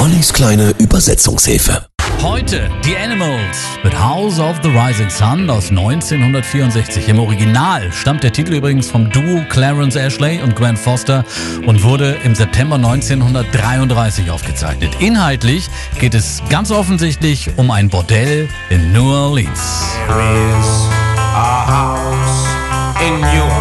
[0.00, 1.84] Ollis kleine Übersetzungshilfe.
[2.22, 7.06] Heute die Animals mit House of the Rising Sun aus 1964.
[7.10, 11.22] Im Original stammt der Titel übrigens vom Duo Clarence Ashley und Grant Foster
[11.66, 14.90] und wurde im September 1933 aufgezeichnet.
[15.00, 15.68] Inhaltlich
[15.98, 19.60] geht es ganz offensichtlich um ein Bordell in New Orleans.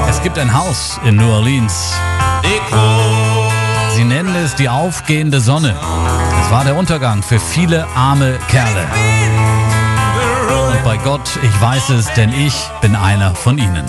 [0.09, 1.93] Es gibt ein Haus in New Orleans.
[3.93, 5.75] Sie nennen es die aufgehende Sonne.
[6.49, 8.87] War der Untergang für viele arme Kerle.
[10.71, 13.85] Und bei Gott, ich weiß es, denn ich bin einer von ihnen.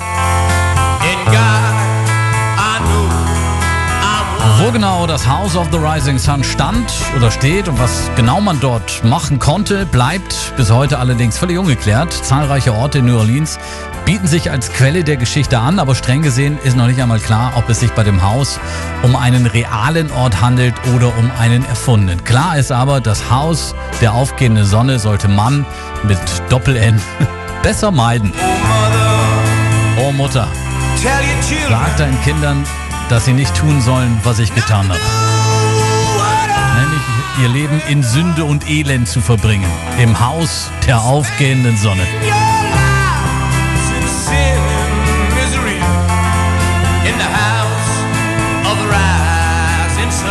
[4.71, 8.61] Wo genau das House of the Rising Sun stand oder steht und was genau man
[8.61, 12.13] dort machen konnte, bleibt bis heute allerdings völlig ungeklärt.
[12.13, 13.59] Zahlreiche Orte in New Orleans
[14.05, 17.55] bieten sich als Quelle der Geschichte an, aber streng gesehen ist noch nicht einmal klar,
[17.57, 18.61] ob es sich bei dem Haus
[19.03, 22.23] um einen realen Ort handelt oder um einen erfundenen.
[22.23, 25.67] Klar ist aber, das Haus der aufgehenden Sonne sollte man
[26.05, 27.03] mit Doppel-N
[27.65, 28.33] besser meiden.
[29.99, 30.47] Oh Mutter,
[31.69, 32.65] sag deinen Kindern,
[33.11, 35.01] dass sie nicht tun sollen, was ich getan habe.
[36.81, 37.03] Nämlich
[37.43, 39.69] ihr Leben in Sünde und Elend zu verbringen.
[39.99, 42.03] Im Haus der aufgehenden Sonne.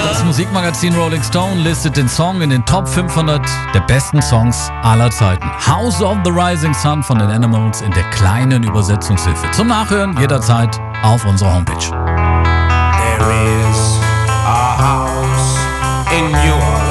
[0.04, 3.42] Das Musikmagazin Rolling Stone listet den Song in den Top 500
[3.74, 5.46] der besten Songs aller Zeiten.
[5.66, 9.50] House of the Rising Sun von den Animals in der kleinen Übersetzungshilfe.
[9.52, 11.99] Zum Nachhören jederzeit auf unserer Homepage.
[13.30, 16.89] There is a house in New Orleans.